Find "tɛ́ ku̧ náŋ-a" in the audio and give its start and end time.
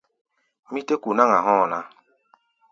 0.87-1.39